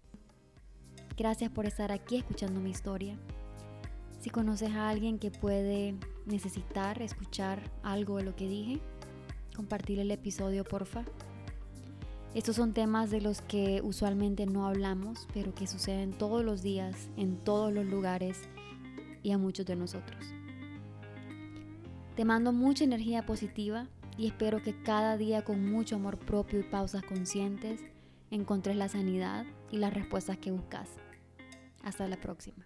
Gracias 1.18 1.50
por 1.50 1.66
estar 1.66 1.92
aquí 1.92 2.18
escuchando 2.18 2.62
mi 2.62 2.70
historia. 2.70 3.18
Si 4.20 4.30
conoces 4.30 4.76
a 4.76 4.88
alguien 4.88 5.18
que 5.18 5.32
puede 5.32 5.96
necesitar 6.28 7.02
escuchar 7.02 7.60
algo 7.82 8.18
de 8.18 8.24
lo 8.24 8.36
que 8.36 8.48
dije, 8.48 8.80
compartir 9.56 9.98
el 9.98 10.12
episodio, 10.12 10.64
porfa. 10.64 11.06
Estos 12.36 12.56
son 12.56 12.74
temas 12.76 13.10
de 13.10 13.22
los 13.22 13.42
que 13.42 13.82
usualmente 13.82 14.46
no 14.46 14.68
hablamos, 14.68 15.28
pero 15.34 15.56
que 15.56 15.66
suceden 15.66 16.14
todos 16.14 16.46
los 16.46 16.62
días, 16.62 17.10
en 17.18 17.38
todos 17.38 17.74
los 17.74 17.88
lugares 17.88 18.42
y 19.24 19.32
a 19.32 19.40
muchos 19.40 19.66
de 19.66 19.76
nosotros. 19.76 20.24
Te 22.16 22.26
mando 22.26 22.54
mucha 22.54 22.84
energía 22.84 23.26
positiva 23.26 23.88
y 24.20 24.28
espero 24.28 24.62
que 24.62 24.84
cada 24.84 25.18
día 25.18 25.44
con 25.44 25.68
mucho 25.68 25.96
amor 25.96 26.20
propio 26.20 26.60
y 26.60 26.64
pausas 26.64 27.02
conscientes 27.02 27.82
encontres 28.30 28.76
la 28.76 28.88
sanidad 28.88 29.48
y 29.72 29.78
las 29.78 29.96
respuestas 29.96 30.38
que 30.38 30.52
buscas. 30.52 30.90
Hasta 31.88 32.06
la 32.06 32.18
próxima. 32.18 32.66